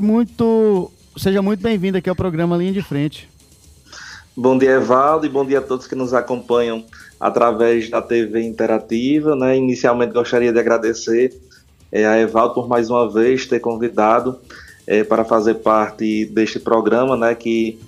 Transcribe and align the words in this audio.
Muito, 0.00 0.90
seja 1.16 1.40
muito 1.40 1.62
bem-vindo 1.62 1.98
aqui 1.98 2.08
ao 2.08 2.16
programa 2.16 2.56
Linha 2.56 2.72
de 2.72 2.82
Frente. 2.82 3.28
Bom 4.36 4.58
dia, 4.58 4.72
Evaldo, 4.72 5.26
e 5.26 5.28
bom 5.28 5.46
dia 5.46 5.58
a 5.58 5.62
todos 5.62 5.86
que 5.86 5.94
nos 5.94 6.12
acompanham 6.12 6.84
através 7.20 7.88
da 7.88 8.02
TV 8.02 8.42
Interativa. 8.42 9.36
Né? 9.36 9.56
Inicialmente 9.56 10.12
gostaria 10.12 10.52
de 10.52 10.58
agradecer 10.58 11.32
é, 11.92 12.04
a 12.04 12.18
Evaldo 12.18 12.54
por 12.54 12.68
mais 12.68 12.90
uma 12.90 13.08
vez 13.08 13.46
ter 13.46 13.60
convidado 13.60 14.40
é, 14.86 15.04
para 15.04 15.24
fazer 15.24 15.54
parte 15.54 16.26
deste 16.26 16.58
programa, 16.58 17.16
né, 17.16 17.34
que 17.34 17.78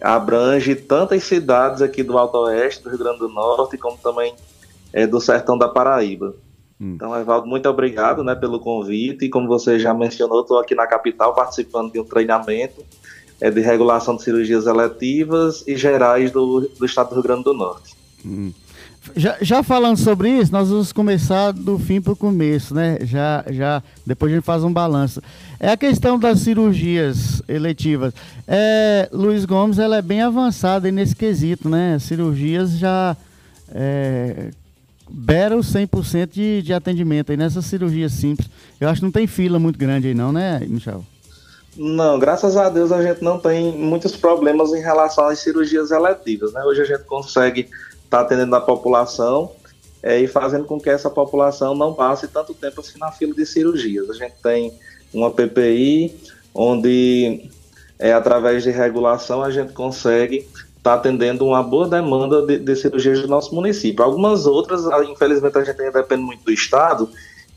abrange 0.00 0.74
tantas 0.74 1.24
cidades 1.24 1.82
aqui 1.82 2.02
do 2.02 2.16
Alto 2.16 2.38
Oeste, 2.38 2.84
do 2.84 2.90
Rio 2.90 2.98
Grande 2.98 3.18
do 3.18 3.28
Norte, 3.28 3.76
como 3.76 3.96
também 3.96 4.34
é, 4.92 5.06
do 5.06 5.20
Sertão 5.20 5.56
da 5.56 5.68
Paraíba. 5.68 6.34
Hum. 6.80 6.94
Então, 6.94 7.14
Evaldo, 7.18 7.46
muito 7.46 7.68
obrigado 7.68 8.22
né, 8.22 8.34
pelo 8.34 8.60
convite. 8.60 9.24
E 9.24 9.28
como 9.28 9.48
você 9.48 9.78
já 9.78 9.92
mencionou, 9.92 10.42
estou 10.42 10.58
aqui 10.58 10.74
na 10.74 10.86
capital 10.86 11.34
participando 11.34 11.92
de 11.92 12.00
um 12.00 12.04
treinamento 12.04 12.84
é, 13.40 13.50
de 13.50 13.60
regulação 13.60 14.16
de 14.16 14.22
cirurgias 14.22 14.66
eletivas 14.66 15.64
e 15.66 15.76
gerais 15.76 16.30
do, 16.30 16.70
do 16.78 16.84
estado 16.84 17.10
do 17.10 17.14
Rio 17.14 17.22
Grande 17.22 17.44
do 17.44 17.54
Norte. 17.54 17.94
Hum. 18.24 18.52
Já, 19.16 19.36
já, 19.40 19.62
falando 19.62 19.96
sobre 19.96 20.28
isso, 20.28 20.52
nós 20.52 20.68
vamos 20.68 20.92
começar 20.92 21.52
do 21.52 21.78
fim 21.78 22.00
para 22.00 22.12
o 22.12 22.16
começo, 22.16 22.74
né? 22.74 22.98
Já, 23.02 23.44
já, 23.50 23.82
depois 24.04 24.30
a 24.30 24.34
gente 24.34 24.44
faz 24.44 24.62
um 24.62 24.72
balanço. 24.72 25.22
É 25.58 25.70
a 25.70 25.76
questão 25.76 26.18
das 26.18 26.40
cirurgias 26.40 27.42
eletivas. 27.48 28.12
É, 28.46 29.08
Luiz 29.12 29.44
Gomes, 29.44 29.78
ela 29.78 29.96
é 29.96 30.02
bem 30.02 30.20
avançada 30.20 30.90
nesse 30.90 31.16
quesito, 31.16 31.68
né? 31.68 31.98
Cirurgias 31.98 32.72
já 32.72 33.16
é, 33.72 34.50
os 35.56 35.72
100% 35.72 36.28
de, 36.30 36.62
de 36.62 36.72
atendimento 36.72 37.30
aí 37.30 37.36
nessas 37.36 37.64
cirurgias 37.64 38.12
simples. 38.12 38.48
Eu 38.80 38.88
acho 38.88 39.00
que 39.00 39.04
não 39.04 39.12
tem 39.12 39.26
fila 39.26 39.58
muito 39.58 39.78
grande 39.78 40.08
aí 40.08 40.14
não, 40.14 40.32
né, 40.32 40.60
Michel? 40.66 41.04
Não, 41.76 42.18
graças 42.18 42.56
a 42.56 42.68
Deus 42.68 42.90
a 42.90 43.02
gente 43.02 43.22
não 43.22 43.38
tem 43.38 43.72
muitos 43.72 44.16
problemas 44.16 44.72
em 44.72 44.80
relação 44.80 45.26
às 45.26 45.38
cirurgias 45.38 45.90
eletivas, 45.90 46.52
né? 46.52 46.62
Hoje 46.64 46.82
a 46.82 46.84
gente 46.84 47.04
consegue 47.04 47.68
estar 48.04 48.18
tá 48.18 48.20
atendendo 48.20 48.54
a 48.56 48.60
população 48.60 49.52
é, 50.02 50.20
e 50.20 50.26
fazendo 50.26 50.64
com 50.64 50.80
que 50.80 50.90
essa 50.90 51.08
população 51.08 51.74
não 51.74 51.94
passe 51.94 52.26
tanto 52.28 52.52
tempo 52.54 52.80
assim 52.80 52.98
na 52.98 53.12
fila 53.12 53.34
de 53.34 53.46
cirurgias. 53.46 54.10
A 54.10 54.14
gente 54.14 54.34
tem 54.42 54.72
uma 55.12 55.30
PPI 55.30 56.14
onde, 56.54 57.48
é, 57.98 58.12
através 58.12 58.62
de 58.62 58.70
regulação, 58.70 59.42
a 59.42 59.50
gente 59.50 59.72
consegue 59.72 60.48
estar 60.88 60.94
tá 60.94 60.94
atendendo 60.94 61.44
uma 61.44 61.62
boa 61.62 61.88
demanda 61.88 62.44
de, 62.46 62.58
de 62.58 62.76
cirurgias 62.76 63.20
do 63.20 63.28
nosso 63.28 63.54
município. 63.54 64.04
Algumas 64.04 64.46
outras, 64.46 64.82
infelizmente, 65.08 65.58
a 65.58 65.64
gente 65.64 65.80
ainda 65.80 66.00
depende 66.00 66.22
muito 66.22 66.44
do 66.44 66.52
Estado 66.52 67.08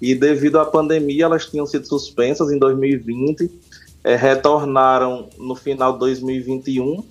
e, 0.01 0.13
devido 0.13 0.59
à 0.59 0.65
pandemia, 0.65 1.25
elas 1.25 1.45
tinham 1.45 1.65
sido 1.65 1.85
suspensas 1.87 2.51
em 2.51 2.59
2020 2.59 3.49
é, 4.03 4.15
retornaram 4.15 5.29
no 5.37 5.55
final 5.55 5.93
de 5.93 5.99
2021. 5.99 7.03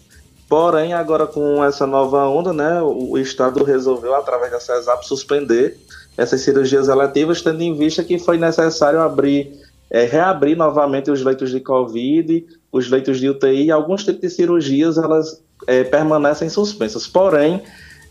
Porém, 0.49 0.93
agora 0.93 1.27
com 1.27 1.65
essa 1.65 1.87
nova 1.87 2.27
onda, 2.29 2.53
né, 2.53 2.83
o, 2.83 3.13
o 3.13 3.19
Estado 3.19 3.63
resolveu, 3.63 4.15
através 4.15 4.51
da 4.51 4.59
CESAP, 4.59 5.07
suspender 5.07 5.79
essas 6.17 6.41
cirurgias 6.41 6.89
eletivas, 6.89 7.41
tendo 7.41 7.63
em 7.63 7.77
vista 7.77 8.03
que 8.03 8.19
foi 8.19 8.37
necessário 8.37 9.01
abrir, 9.01 9.53
é, 9.89 10.05
reabrir 10.05 10.57
novamente 10.57 11.11
os 11.11 11.23
leitos 11.23 11.51
de 11.51 11.61
Covid, 11.61 12.45
os 12.73 12.89
leitos 12.89 13.19
de 13.19 13.29
UTI 13.29 13.65
e 13.65 13.71
alguns 13.71 14.05
tipos 14.05 14.21
de 14.21 14.31
cirurgias 14.31 14.97
elas 14.97 15.43
é, 15.67 15.85
permanecem 15.85 16.49
suspensas. 16.49 17.07
Porém, 17.07 17.63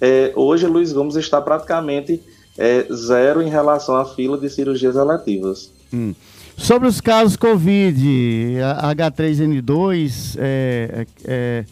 é, 0.01 0.31
hoje 0.35 0.65
Luiz 0.67 0.91
Gomes 0.91 1.15
está 1.15 1.41
praticamente 1.41 2.21
é, 2.57 2.85
zero 2.93 3.41
em 3.41 3.49
relação 3.49 3.95
à 3.95 4.05
fila 4.05 4.37
de 4.37 4.49
cirurgias 4.49 4.95
eletivas. 4.95 5.71
Hum. 5.93 6.13
Sobre 6.57 6.89
os 6.89 6.99
casos 6.99 7.37
Covid, 7.37 7.97
H3N2, 8.83 10.35
é, 10.37 11.05
é, 11.23 11.65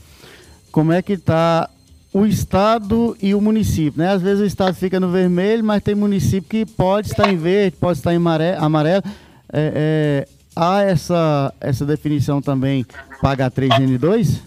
como 0.71 0.93
é 0.93 1.01
que 1.01 1.13
está 1.13 1.69
o 2.13 2.25
estado 2.25 3.15
e 3.21 3.35
o 3.35 3.41
município, 3.41 3.99
né? 3.99 4.09
Às 4.09 4.21
vezes 4.21 4.41
o 4.41 4.45
estado 4.45 4.73
fica 4.73 4.97
no 4.97 5.11
vermelho, 5.11 5.63
mas 5.63 5.83
tem 5.83 5.93
município 5.93 6.49
que 6.49 6.65
pode 6.65 7.09
estar 7.09 7.31
em 7.31 7.35
verde, 7.35 7.75
pode 7.77 7.99
estar 7.99 8.13
em 8.13 8.17
amarelo. 8.57 9.03
É, 9.51 10.25
é, 10.25 10.27
há 10.57 10.81
essa, 10.81 11.53
essa 11.61 11.85
definição 11.85 12.41
também 12.41 12.85
para 13.21 13.49
H3N2? 13.49 14.41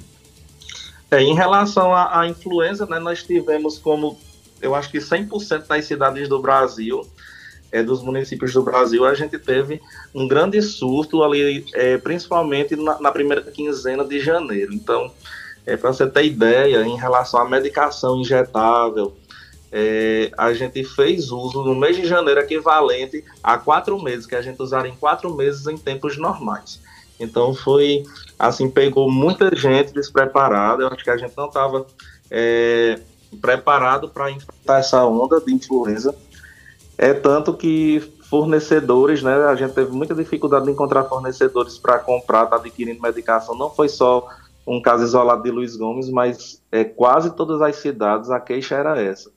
É, 1.11 1.23
em 1.23 1.35
relação 1.35 1.95
à, 1.95 2.21
à 2.21 2.29
influenza, 2.29 2.87
né, 2.87 2.99
nós 2.99 3.23
tivemos 3.23 3.79
como, 3.79 4.19
eu 4.61 4.75
acho 4.75 4.91
que 4.91 4.99
100% 4.99 5.67
das 5.67 5.85
cidades 5.85 6.29
do 6.29 6.41
Brasil 6.41 7.07
é, 7.73 7.83
dos 7.83 8.03
municípios 8.03 8.53
do 8.53 8.63
Brasil, 8.63 9.05
a 9.05 9.15
gente 9.15 9.39
teve 9.39 9.81
um 10.15 10.27
grande 10.27 10.61
surto 10.61 11.23
ali, 11.23 11.65
é, 11.75 11.99
principalmente 11.99 12.75
na, 12.77 13.01
na, 13.01 13.13
primeira 13.13 13.43
quinzena 13.43 14.05
de 14.05 14.19
janeiro. 14.19 14.73
Então, 14.73 15.11
é, 15.65 15.77
para 15.77 15.93
você 15.93 16.07
ter 16.07 16.25
ideia, 16.25 16.83
em 16.83 16.97
relação 16.97 17.41
à 17.41 17.49
medicação 17.49 18.21
injetável, 18.21 19.17
é, 19.73 20.31
a 20.37 20.53
gente 20.53 20.83
fez 20.85 21.31
uso 21.31 21.63
no 21.63 21.75
mês 21.75 21.97
de 21.97 22.07
janeiro 22.07 22.41
equivalente 22.41 23.25
a 23.43 23.57
quatro 23.59 24.01
meses, 24.03 24.27
que 24.27 24.35
a 24.35 24.43
gente 24.43 24.61
usaria 24.61 24.91
em 24.91 24.97
quatro 24.97 25.35
meses 25.35 25.67
em 25.67 25.77
tempos 25.77 26.17
normais. 26.17 26.81
Então 27.19 27.55
foi 27.55 28.03
assim, 28.39 28.71
pegou 28.71 29.11
muita 29.11 29.55
gente 29.55 29.93
despreparada. 29.93 30.83
Eu 30.83 30.89
acho 30.89 31.05
que 31.05 31.11
a 31.11 31.17
gente 31.17 31.37
não 31.37 31.47
estava 31.47 31.87
é, 32.31 32.99
preparado 33.41 34.09
para 34.09 34.31
enfrentar 34.31 34.79
essa 34.79 35.05
onda 35.05 35.41
de 35.41 35.53
influenza. 35.53 36.15
É 36.97 37.13
tanto 37.13 37.55
que 37.55 38.13
fornecedores, 38.31 39.23
né? 39.23 39.35
A 39.45 39.55
gente 39.55 39.75
teve 39.75 39.91
muita 39.91 40.15
dificuldade 40.15 40.65
de 40.65 40.71
encontrar 40.71 41.05
fornecedores 41.05 41.77
para 41.77 41.99
comprar, 41.99 42.47
tá 42.47 42.57
adquirindo 42.57 43.03
medicação. 43.03 43.57
Não 43.57 43.71
foi 43.71 43.89
só 43.89 44.27
um 44.67 44.81
caso 44.81 45.03
isolado 45.05 45.43
de 45.43 45.51
Luiz 45.51 45.77
Gomes, 45.77 46.09
mas 46.09 46.63
é, 46.71 46.85
quase 46.85 47.35
todas 47.35 47.61
as 47.61 47.77
cidades 47.77 48.31
a 48.31 48.39
queixa 48.39 48.77
era 48.77 49.01
essa, 49.01 49.31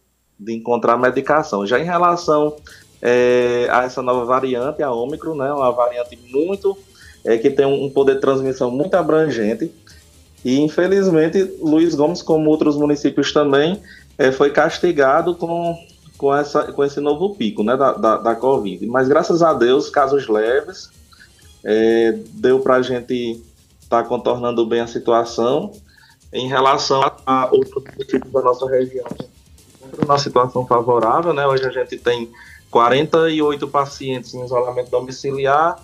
de 0.43 0.53
encontrar 0.53 0.97
medicação. 0.97 1.65
Já 1.65 1.79
em 1.79 1.83
relação 1.83 2.55
é, 3.01 3.67
a 3.69 3.83
essa 3.83 4.01
nova 4.01 4.25
variante, 4.25 4.81
a 4.81 4.91
Ômicron, 4.91 5.35
né? 5.35 5.51
Uma 5.51 5.71
variante 5.71 6.17
muito 6.31 6.77
é, 7.23 7.37
que 7.37 7.49
tem 7.49 7.65
um 7.65 7.89
poder 7.89 8.15
de 8.15 8.21
transmissão 8.21 8.71
muito 8.71 8.95
abrangente. 8.95 9.71
E 10.43 10.59
infelizmente 10.59 11.41
Luiz 11.61 11.95
Gomes, 11.95 12.21
como 12.21 12.49
outros 12.49 12.75
municípios 12.75 13.31
também, 13.31 13.81
é, 14.17 14.31
foi 14.31 14.51
castigado 14.51 15.35
com 15.35 15.77
com, 16.23 16.33
essa, 16.33 16.71
com 16.71 16.83
esse 16.85 17.01
novo 17.01 17.35
pico 17.35 17.63
né, 17.63 17.75
da, 17.75 17.91
da, 17.91 18.17
da 18.17 18.35
Covid. 18.35 18.85
Mas 18.87 19.09
graças 19.09 19.41
a 19.41 19.53
Deus, 19.53 19.89
casos 19.89 20.29
leves, 20.29 20.89
é, 21.65 22.13
deu 22.35 22.61
para 22.61 22.75
a 22.75 22.81
gente 22.81 23.41
estar 23.81 24.03
tá 24.03 24.07
contornando 24.07 24.65
bem 24.65 24.79
a 24.79 24.87
situação. 24.87 25.71
Em 26.31 26.47
relação 26.47 27.03
a 27.25 27.49
outros 27.51 27.83
municípios 27.83 28.31
da 28.31 28.41
nossa 28.41 28.67
região, 28.69 29.05
uma 30.01 30.17
situação 30.17 30.65
favorável, 30.65 31.33
né? 31.33 31.45
Hoje 31.45 31.65
a 31.65 31.71
gente 31.71 31.97
tem 31.97 32.31
48 32.71 33.67
pacientes 33.67 34.33
em 34.33 34.43
isolamento 34.43 34.89
domiciliar, 34.89 35.77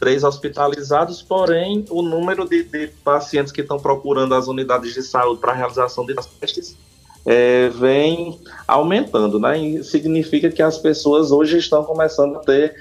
três 0.00 0.24
hospitalizados, 0.24 1.22
porém 1.22 1.84
o 1.90 2.02
número 2.02 2.48
de, 2.48 2.64
de 2.64 2.88
pacientes 3.04 3.52
que 3.52 3.60
estão 3.60 3.78
procurando 3.78 4.34
as 4.34 4.48
unidades 4.48 4.92
de 4.94 5.02
saúde 5.02 5.40
para 5.40 5.52
realização 5.52 6.04
de 6.04 6.14
testes 6.14 6.76
é, 7.24 7.68
vem 7.68 8.40
aumentando, 8.66 9.38
né? 9.38 9.58
E 9.58 9.84
significa 9.84 10.50
que 10.50 10.62
as 10.62 10.78
pessoas 10.78 11.30
hoje 11.30 11.58
estão 11.58 11.84
começando 11.84 12.36
a 12.36 12.40
ter 12.40 12.74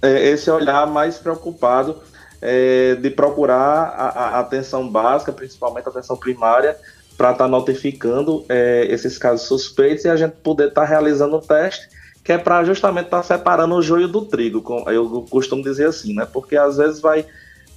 é, 0.00 0.28
esse 0.28 0.50
olhar 0.50 0.86
mais 0.86 1.18
preocupado 1.18 1.96
é, 2.40 2.94
de 2.96 3.10
procurar 3.10 3.94
a, 3.96 4.08
a, 4.08 4.40
atenção 4.40 4.88
básica, 4.88 5.32
principalmente 5.32 5.86
a 5.86 5.90
atenção 5.90 6.16
primária, 6.16 6.76
para 7.16 7.32
estar 7.32 7.44
tá 7.44 7.48
notificando 7.48 8.44
é, 8.48 8.86
esses 8.90 9.18
casos 9.18 9.46
suspeitos 9.46 10.04
e 10.04 10.08
a 10.08 10.16
gente 10.16 10.32
poder 10.42 10.68
estar 10.68 10.82
tá 10.82 10.86
realizando 10.86 11.36
o 11.36 11.40
teste, 11.40 11.88
que 12.22 12.32
é 12.32 12.38
para 12.38 12.64
justamente 12.64 13.06
estar 13.06 13.18
tá 13.18 13.22
separando 13.22 13.74
o 13.74 13.82
joio 13.82 14.08
do 14.08 14.24
trigo, 14.24 14.64
eu 14.86 15.26
costumo 15.28 15.62
dizer 15.62 15.86
assim, 15.88 16.14
né? 16.14 16.26
Porque 16.30 16.56
às 16.56 16.76
vezes 16.76 17.00
vai 17.00 17.26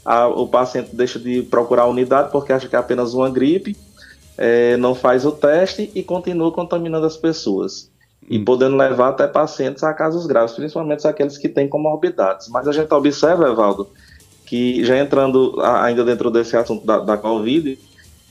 a, 0.05 0.27
o 0.27 0.47
paciente 0.47 0.95
deixa 0.95 1.19
de 1.19 1.41
procurar 1.43 1.83
a 1.83 1.87
unidade 1.87 2.31
porque 2.31 2.53
acha 2.53 2.67
que 2.67 2.75
é 2.75 2.79
apenas 2.79 3.13
uma 3.13 3.29
gripe 3.29 3.75
é, 4.37 4.77
não 4.77 4.93
faz 4.93 5.25
o 5.25 5.31
teste 5.31 5.91
e 5.95 6.03
continua 6.03 6.51
contaminando 6.51 7.05
as 7.05 7.17
pessoas. 7.17 7.89
E 8.29 8.37
hum. 8.37 8.45
podendo 8.45 8.77
levar 8.77 9.09
até 9.09 9.27
pacientes 9.27 9.83
a 9.83 9.93
casos 9.93 10.27
graves, 10.27 10.53
principalmente 10.53 11.07
aqueles 11.07 11.37
que 11.37 11.49
têm 11.49 11.67
comorbidades. 11.67 12.47
Mas 12.49 12.67
a 12.67 12.71
gente 12.71 12.93
observa, 12.93 13.49
Evaldo, 13.49 13.89
que 14.45 14.83
já 14.85 14.97
entrando 14.97 15.59
ainda 15.61 16.05
dentro 16.05 16.29
desse 16.29 16.55
assunto 16.55 16.85
da, 16.85 16.99
da 16.99 17.17
Covid, 17.17 17.77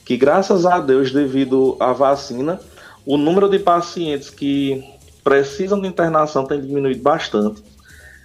que 0.07 0.17
graças 0.17 0.65
a 0.65 0.81
Deus, 0.81 1.13
devido 1.13 1.77
à 1.79 1.93
vacina, 1.93 2.59
o 3.05 3.19
número 3.19 3.51
de 3.51 3.59
pacientes 3.59 4.31
que 4.31 4.83
precisam 5.23 5.79
de 5.81 5.89
internação 5.89 6.47
tem 6.47 6.61
diminuído 6.61 7.03
bastante. 7.03 7.63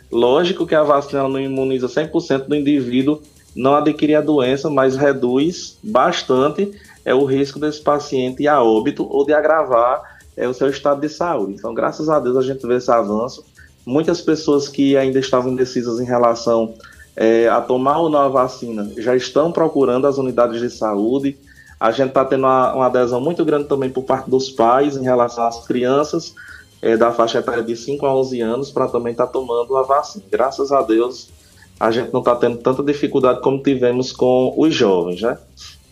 Lógico 0.10 0.66
que 0.66 0.76
a 0.76 0.84
vacina 0.84 1.28
não 1.28 1.40
imuniza 1.40 1.88
100% 1.88 2.46
do 2.46 2.56
indivíduo 2.56 3.22
não 3.56 3.76
adquirir 3.76 4.16
a 4.16 4.22
doença, 4.22 4.70
mas 4.70 4.96
reduz 4.96 5.78
bastante 5.84 6.72
é 7.04 7.14
o 7.14 7.26
risco 7.26 7.60
desse 7.60 7.82
paciente 7.82 8.44
ir 8.44 8.48
a 8.48 8.64
óbito 8.64 9.06
ou 9.10 9.26
de 9.26 9.34
agravar 9.34 10.20
é, 10.38 10.48
o 10.48 10.54
seu 10.54 10.70
estado 10.70 11.02
de 11.02 11.10
saúde. 11.10 11.56
Então, 11.56 11.74
graças 11.74 12.10
a 12.10 12.20
Deus, 12.20 12.38
a 12.38 12.42
gente 12.42 12.66
vê 12.66 12.76
esse 12.76 12.92
avanço. 12.92 13.44
Muitas 13.86 14.22
pessoas 14.22 14.68
que 14.68 14.96
ainda 14.96 15.20
estavam 15.20 15.52
indecisas 15.52 16.00
em 16.00 16.06
relação 16.06 16.74
é, 17.16 17.50
a 17.50 17.60
tomar 17.60 18.00
ou 18.00 18.10
não 18.10 18.20
a 18.20 18.30
vacina 18.30 18.90
já 18.98 19.16
estão 19.16 19.52
procurando 19.52 20.06
as 20.08 20.18
unidades 20.18 20.62
de 20.62 20.70
saúde. 20.70 21.38
A 21.82 21.90
gente 21.90 22.10
está 22.10 22.24
tendo 22.24 22.42
uma, 22.44 22.76
uma, 22.76 22.86
adesão 22.86 23.20
muito 23.20 23.44
grande 23.44 23.66
também 23.66 23.90
por 23.90 24.04
parte 24.04 24.30
dos 24.30 24.52
pais 24.52 24.96
em 24.96 25.02
relação 25.02 25.48
às 25.48 25.66
crianças 25.66 26.36
é, 26.80 26.96
da 26.96 27.12
faixa 27.12 27.40
etária 27.40 27.64
de 27.64 27.76
5 27.76 28.06
a 28.06 28.16
11 28.16 28.40
anos 28.40 28.72
para 28.72 28.88
também 28.88 29.14
estar 29.14 29.26
tá 29.26 29.34
tomando 29.34 29.76
a 29.76 29.82
vacina. 29.82 30.24
Graças 30.30 30.72
a 30.72 30.84
Deus, 30.84 31.30
a 31.80 31.90
gente 31.90 32.14
não 32.14 32.20
está 32.20 32.36
tendo 32.36 32.58
tanta 32.58 32.84
dificuldade 32.84 33.42
como 33.42 33.64
tivemos 33.64 34.12
com 34.12 34.54
os 34.56 34.76
jovens, 34.76 35.24
né? 35.24 35.40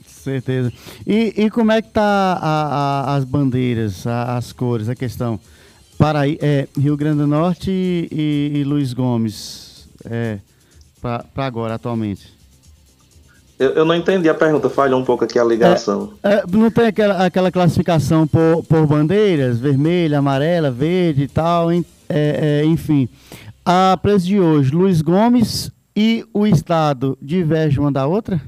Certeza. 0.05 0.71
E, 1.07 1.33
e 1.35 1.49
como 1.49 1.71
é 1.71 1.81
que 1.81 1.89
tá 1.89 2.37
a, 2.39 3.13
a, 3.13 3.15
as 3.15 3.25
bandeiras, 3.25 4.05
a, 4.05 4.37
as 4.37 4.53
cores, 4.53 4.89
a 4.89 4.95
questão? 4.95 5.39
Para 5.97 6.29
é, 6.29 6.67
Rio 6.77 6.95
Grande 6.95 7.17
do 7.17 7.27
Norte 7.27 7.71
e, 7.71 8.51
e 8.53 8.63
Luiz 8.63 8.93
Gomes, 8.93 9.89
é, 10.05 10.37
para 11.01 11.25
agora, 11.35 11.73
atualmente. 11.73 12.38
Eu, 13.59 13.71
eu, 13.71 13.85
não 13.85 13.93
entendi 13.93 14.29
a 14.29 14.33
pergunta, 14.33 14.69
falhou 14.69 14.97
um 14.97 15.03
pouco 15.03 15.25
aqui 15.25 15.37
a 15.37 15.43
ligação. 15.43 16.13
É, 16.23 16.35
é, 16.35 16.43
não 16.49 16.71
tem 16.71 16.87
aquela, 16.87 17.25
aquela 17.25 17.51
classificação 17.51 18.25
por, 18.25 18.63
por 18.63 18.87
bandeiras, 18.87 19.59
vermelha, 19.59 20.19
amarela, 20.19 20.71
verde 20.71 21.23
e 21.23 21.27
tal, 21.27 21.69
é, 21.69 21.83
é, 22.07 22.63
enfim. 22.65 23.09
A 23.65 23.99
preço 24.01 24.25
de 24.25 24.39
hoje, 24.39 24.71
Luiz 24.71 25.01
Gomes 25.01 25.71
e 25.93 26.25
o 26.33 26.47
Estado 26.47 27.17
divergem 27.21 27.81
uma 27.81 27.91
da 27.91 28.07
outra? 28.07 28.41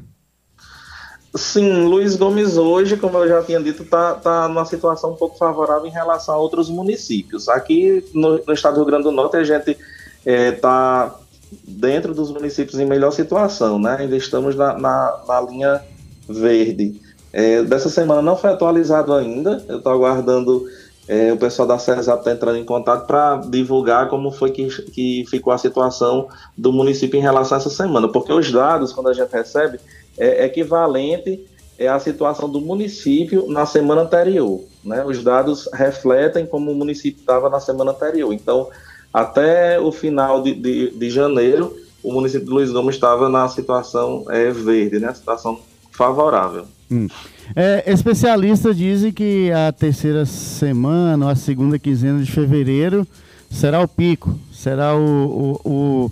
Sim, 1.36 1.86
Luiz 1.86 2.16
Gomes 2.16 2.56
hoje, 2.56 2.96
como 2.96 3.18
eu 3.18 3.28
já 3.28 3.44
tinha 3.44 3.62
dito, 3.62 3.84
está 3.84 4.14
tá 4.14 4.48
numa 4.48 4.64
situação 4.64 5.12
um 5.12 5.16
pouco 5.16 5.38
favorável 5.38 5.86
em 5.88 5.92
relação 5.92 6.36
a 6.36 6.38
outros 6.38 6.70
municípios. 6.70 7.50
Aqui 7.50 8.04
no, 8.14 8.42
no 8.46 8.54
estado 8.54 8.76
do 8.76 8.80
Rio 8.80 8.86
Grande 8.86 9.04
do 9.04 9.12
Norte, 9.12 9.36
a 9.36 9.44
gente 9.44 9.78
está 10.26 11.16
é, 11.18 11.21
dentro 11.68 12.14
dos 12.14 12.32
municípios 12.32 12.80
em 12.80 12.86
melhor 12.86 13.12
situação, 13.12 13.80
né? 13.80 13.98
Ainda 14.00 14.16
estamos 14.16 14.56
na, 14.56 14.78
na, 14.78 15.20
na 15.28 15.42
linha 15.42 15.82
verde. 16.28 17.02
É, 17.34 17.64
dessa 17.64 17.90
semana 17.90 18.22
não 18.22 18.36
foi 18.36 18.52
atualizado 18.52 19.14
ainda, 19.14 19.64
eu 19.68 19.78
estou 19.78 19.92
aguardando 19.92 20.66
é, 21.08 21.34
o 21.34 21.38
pessoal 21.38 21.68
da 21.68 21.80
CESAP 21.80 22.20
está 22.20 22.32
entrando 22.32 22.58
em 22.58 22.66
contato 22.66 23.08
para 23.08 23.38
divulgar 23.38 24.10
como 24.10 24.32
foi 24.32 24.52
que, 24.52 24.68
que 24.92 25.26
ficou 25.30 25.52
a 25.52 25.58
situação 25.58 26.28
do 26.58 26.72
município 26.72 27.18
em 27.18 27.22
relação 27.22 27.58
a 27.58 27.60
essa 27.60 27.70
semana, 27.70 28.08
porque 28.08 28.32
os 28.32 28.52
dados, 28.52 28.94
quando 28.94 29.10
a 29.10 29.14
gente 29.14 29.32
recebe, 29.32 29.80
é 30.18 30.46
equivalente 30.46 31.46
é 31.78 31.88
a 31.88 32.00
situação 32.00 32.48
do 32.48 32.62
município 32.62 33.48
na 33.48 33.66
semana 33.66 34.02
anterior. 34.02 34.62
Né? 34.84 35.04
Os 35.04 35.24
dados 35.24 35.68
refletem 35.74 36.46
como 36.46 36.72
o 36.72 36.76
município 36.76 37.20
estava 37.20 37.50
na 37.50 37.60
semana 37.60 37.90
anterior. 37.90 38.32
Então, 38.32 38.70
até 39.14 39.80
o 39.80 39.92
final 39.92 40.42
de, 40.42 40.54
de, 40.54 40.92
de 40.92 41.10
janeiro, 41.10 41.76
o 42.04 42.12
município 42.14 42.46
de 42.46 42.52
Luiz 42.52 42.72
Gomes 42.72 42.96
estava 42.96 43.30
na 43.30 43.48
situação 43.48 44.26
é, 44.30 44.50
verde, 44.52 45.00
né? 45.00 45.14
situação 45.14 45.60
favorável. 45.92 46.66
Hum. 46.90 47.08
É, 47.56 47.84
especialistas 47.92 48.78
dizem 48.78 49.12
que 49.12 49.52
a 49.52 49.72
terceira 49.72 50.26
semana, 50.26 51.26
ou 51.26 51.32
a 51.32 51.36
segunda 51.36 51.78
quinzena 51.78 52.22
de 52.22 52.32
fevereiro, 52.32 53.06
será 53.50 53.82
o 53.82 53.88
pico, 53.88 54.38
será 54.52 54.96
o, 54.96 55.60
o, 55.64 56.12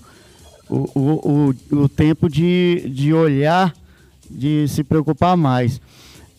o, 0.69 1.00
o, 1.00 1.56
o, 1.72 1.90
tempo 1.90 2.30
de, 2.30 2.90
de 2.94 3.13
olhar, 3.13 3.74
de 4.30 4.68
se 4.68 4.84
preocupar 4.84 5.36
mais. 5.38 5.81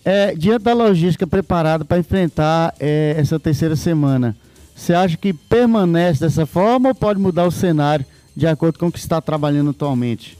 É, 0.04 0.34
diante 0.34 0.64
da 0.64 0.72
logística 0.72 1.26
preparada 1.26 1.84
para 1.84 1.98
enfrentar 1.98 2.74
é, 2.78 3.14
essa 3.18 3.38
terceira 3.38 3.76
semana, 3.76 4.36
você 4.80 4.94
acha 4.94 5.16
que 5.16 5.34
permanece 5.34 6.20
dessa 6.20 6.46
forma 6.46 6.88
ou 6.88 6.94
pode 6.94 7.20
mudar 7.20 7.46
o 7.46 7.50
cenário 7.50 8.06
de 8.34 8.46
acordo 8.46 8.78
com 8.78 8.86
o 8.86 8.92
que 8.92 8.98
está 8.98 9.20
trabalhando 9.20 9.70
atualmente? 9.70 10.38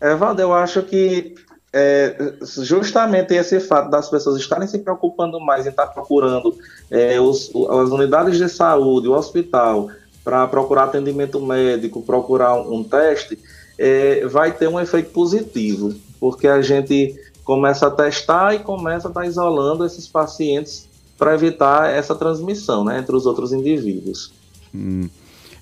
Evandro, 0.00 0.42
eu 0.42 0.54
acho 0.54 0.82
que 0.82 1.34
é, 1.70 2.32
justamente 2.62 3.34
esse 3.34 3.60
fato 3.60 3.90
das 3.90 4.08
pessoas 4.08 4.40
estarem 4.40 4.66
se 4.66 4.78
preocupando 4.78 5.38
mais 5.38 5.66
em 5.66 5.68
estar 5.68 5.88
procurando 5.88 6.56
é, 6.90 7.20
os, 7.20 7.50
as 7.54 7.90
unidades 7.90 8.38
de 8.38 8.48
saúde, 8.48 9.06
o 9.06 9.12
hospital, 9.12 9.90
para 10.24 10.48
procurar 10.48 10.84
atendimento 10.84 11.38
médico, 11.44 12.00
procurar 12.00 12.54
um, 12.54 12.76
um 12.76 12.82
teste, 12.82 13.38
é, 13.78 14.24
vai 14.28 14.50
ter 14.50 14.66
um 14.66 14.80
efeito 14.80 15.10
positivo, 15.10 15.94
porque 16.18 16.48
a 16.48 16.62
gente 16.62 17.20
começa 17.44 17.86
a 17.86 17.90
testar 17.90 18.54
e 18.54 18.60
começa 18.60 19.08
a 19.08 19.10
estar 19.10 19.26
isolando 19.26 19.84
esses 19.84 20.08
pacientes 20.08 20.88
para 21.20 21.34
evitar 21.34 21.90
essa 21.90 22.14
transmissão 22.14 22.82
né, 22.82 22.98
entre 22.98 23.14
os 23.14 23.26
outros 23.26 23.52
indivíduos. 23.52 24.32
Hum. 24.74 25.06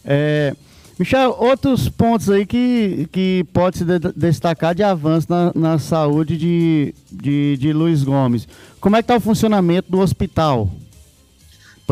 É, 0.05 0.55
Michel, 0.96 1.37
outros 1.37 1.88
pontos 1.88 2.31
aí 2.31 2.46
que, 2.46 3.08
que 3.10 3.44
pode 3.52 3.78
se 3.78 3.84
de 3.84 3.99
destacar 4.14 4.75
de 4.75 4.84
avanço 4.84 5.26
na, 5.28 5.52
na 5.55 5.78
saúde 5.81 6.38
de, 6.38 6.94
de, 7.10 7.56
de 7.56 7.72
Luiz 7.72 8.05
Gomes. 8.05 8.46
Como 8.81 8.94
é 8.94 9.00
que 9.00 9.05
está 9.05 9.16
o 9.16 9.20
funcionamento 9.20 9.90
do 9.90 9.99
hospital? 9.99 10.70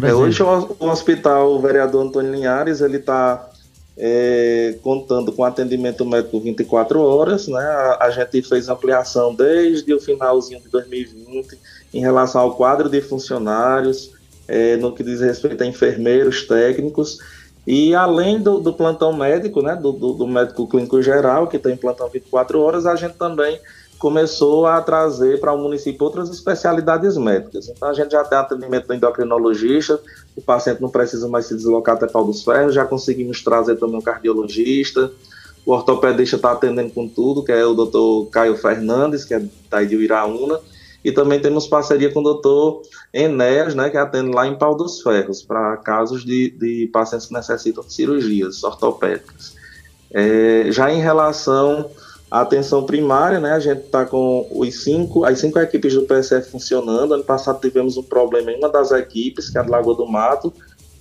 É, 0.00 0.14
hoje 0.14 0.42
o, 0.42 0.76
o, 0.78 0.88
hospital, 0.88 1.52
o 1.52 1.60
vereador 1.60 2.06
Antônio 2.06 2.30
Linhares, 2.30 2.80
ele 2.80 2.98
está 2.98 3.48
é, 3.96 4.76
contando 4.82 5.32
com 5.32 5.42
atendimento 5.42 6.04
médico 6.04 6.38
24 6.38 7.00
horas, 7.00 7.48
né? 7.48 7.60
A, 7.60 7.98
a, 8.02 8.10
gente 8.10 8.42
fez 8.42 8.68
ampliação 8.68 9.34
desde 9.34 9.92
o 9.94 10.00
finalzinho 10.00 10.60
de 10.60 10.68
2020 10.68 11.58
em 11.94 12.00
relação 12.00 12.42
ao 12.42 12.54
quadro 12.54 12.90
de 12.90 13.00
funcionários, 13.00 14.12
é, 14.46 14.76
no 14.76 14.92
que 14.92 15.02
diz 15.02 15.20
respeito 15.20 15.62
a 15.62 15.66
enfermeiros, 15.66 16.46
técnicos, 16.46 17.18
e 17.66 17.94
além 17.94 18.40
do, 18.40 18.60
do 18.60 18.72
plantão 18.72 19.12
médico, 19.12 19.60
né, 19.60 19.74
do, 19.74 19.90
do, 19.90 20.12
do, 20.12 20.26
médico 20.26 20.68
clínico 20.68 21.02
geral, 21.02 21.48
que 21.48 21.58
tem 21.58 21.76
plantão 21.76 22.08
24 22.08 22.60
horas, 22.60 22.86
a 22.86 22.94
gente 22.94 23.14
também 23.14 23.58
começou 23.98 24.66
a 24.66 24.80
trazer 24.80 25.40
para 25.40 25.52
o 25.52 25.58
município 25.58 26.04
outras 26.04 26.28
especialidades 26.30 27.16
médicas. 27.16 27.68
Então 27.68 27.88
a 27.88 27.94
gente 27.94 28.10
já 28.10 28.22
tem 28.24 28.38
atendimento 28.38 28.86
do 28.86 28.94
endocrinologista, 28.94 30.00
o 30.36 30.42
paciente 30.42 30.82
não 30.82 30.90
precisa 30.90 31.28
mais 31.28 31.46
se 31.46 31.54
deslocar 31.54 31.96
até 31.96 32.06
Pau 32.06 32.24
dos 32.24 32.42
Ferros, 32.44 32.74
já 32.74 32.84
conseguimos 32.84 33.42
trazer 33.42 33.76
também 33.76 33.96
um 33.96 34.02
cardiologista, 34.02 35.10
o 35.64 35.72
ortopedista 35.72 36.36
está 36.36 36.52
atendendo 36.52 36.90
com 36.90 37.08
tudo, 37.08 37.42
que 37.42 37.50
é 37.50 37.64
o 37.64 37.74
doutor 37.74 38.26
Caio 38.26 38.56
Fernandes, 38.56 39.24
que 39.24 39.34
é 39.34 39.42
da 39.70 39.82
de 39.82 39.96
Iraúna, 39.96 40.60
e 41.04 41.10
também 41.10 41.40
temos 41.40 41.66
parceria 41.66 42.12
com 42.12 42.20
o 42.20 42.22
doutor 42.22 42.82
Enéas, 43.12 43.74
né, 43.74 43.88
que 43.90 43.96
atende 43.96 44.30
lá 44.30 44.46
em 44.46 44.56
Pau 44.56 44.76
dos 44.76 45.00
Ferros, 45.00 45.42
para 45.42 45.76
casos 45.78 46.24
de, 46.24 46.50
de 46.50 46.88
pacientes 46.92 47.26
que 47.26 47.32
necessitam 47.32 47.82
de 47.82 47.92
cirurgias 47.92 48.62
ortopédicas. 48.62 49.54
É, 50.12 50.66
já 50.70 50.90
em 50.92 51.00
relação 51.00 51.90
à 52.30 52.40
atenção 52.40 52.84
primária, 52.84 53.38
né, 53.38 53.52
a 53.52 53.60
gente 53.60 53.82
está 53.82 54.04
com 54.04 54.46
os 54.50 54.82
cinco, 54.82 55.24
as 55.24 55.38
cinco 55.38 55.58
equipes 55.58 55.94
do 55.94 56.02
PSF 56.02 56.50
funcionando. 56.50 57.14
Ano 57.14 57.24
passado 57.24 57.60
tivemos 57.60 57.96
um 57.96 58.02
problema 58.02 58.50
em 58.50 58.58
uma 58.58 58.68
das 58.68 58.90
equipes, 58.90 59.48
que 59.48 59.56
é 59.56 59.60
a 59.60 59.64
do 59.64 59.70
Lagoa 59.70 59.96
do 59.96 60.06
Mato, 60.06 60.52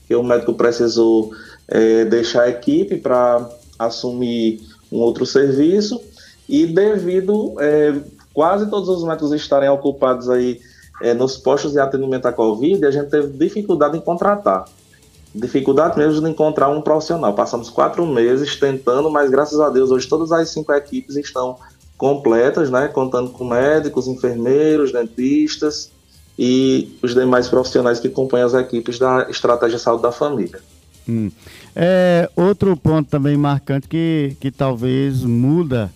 que 0.08 0.16
o 0.16 0.24
médico 0.24 0.54
precisou 0.54 1.32
é, 1.68 2.06
deixar 2.06 2.44
a 2.44 2.50
equipe 2.50 2.98
para 2.98 3.50
assumir 3.78 4.62
um 4.92 5.00
outro 5.00 5.26
serviço. 5.26 6.00
E 6.48 6.68
devido 6.68 7.56
é, 7.60 7.96
quase 8.34 8.70
todos 8.70 8.88
os 8.88 9.04
médicos 9.04 9.32
estarem 9.32 9.70
ocupados 9.70 10.30
aí 10.30 10.62
é, 11.02 11.14
nos 11.14 11.38
postos 11.38 11.74
de 11.74 11.80
atendimento 11.80 12.28
à 12.28 12.32
Covid, 12.32 12.86
a 12.86 12.92
gente 12.92 13.10
teve 13.10 13.30
dificuldade 13.30 13.98
em 13.98 14.02
contratar. 14.02 14.66
Dificuldade 15.36 15.98
mesmo 15.98 16.22
de 16.22 16.30
encontrar 16.30 16.70
um 16.70 16.82
profissional. 16.82 17.34
Passamos 17.34 17.70
quatro 17.70 18.06
meses 18.06 18.56
tentando, 18.58 19.10
mas 19.10 19.30
graças 19.30 19.60
a 19.60 19.70
Deus 19.70 19.92
hoje 19.92 20.08
todas 20.08 20.32
as 20.32 20.50
cinco 20.50 20.72
equipes 20.72 21.16
estão 21.18 21.58
completas, 21.98 22.70
né? 22.70 22.88
Contando 22.88 23.32
com 23.32 23.44
médicos, 23.44 24.08
enfermeiros, 24.08 24.92
dentistas 24.92 25.92
e 26.38 26.98
os 27.02 27.14
demais 27.14 27.48
profissionais 27.48 28.00
que 28.00 28.10
compõem 28.10 28.42
as 28.42 28.54
equipes 28.54 28.98
da 28.98 29.28
Estratégia 29.30 29.78
de 29.78 29.84
Saúde 29.84 30.04
da 30.04 30.12
Família. 30.12 30.60
Hum. 31.08 31.30
É, 31.76 32.30
outro 32.36 32.76
ponto 32.76 33.10
também 33.10 33.38
marcante 33.38 33.88
que, 33.88 34.36
que 34.40 34.50
talvez 34.52 35.24
muda 35.24 35.92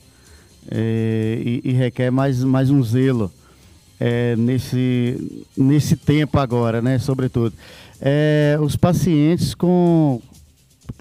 é, 0.69 1.41
e, 1.43 1.62
e, 1.63 1.72
requer 1.72 2.12
mais, 2.12 2.43
mais 2.43 2.69
um 2.69 2.84
zelo 2.84 3.31
é, 4.00 4.36
nesse, 4.36 5.46
nesse 5.58 5.96
tempo 5.96 6.38
agora, 6.39 6.81
né? 6.81 7.00
Sobretudo. 7.00 7.53
É, 8.01 8.58
os 8.62 8.75
pacientes 8.75 9.53
com 9.53 10.22